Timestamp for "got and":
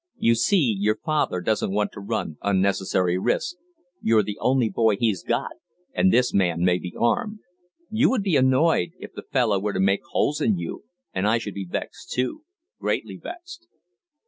5.21-6.11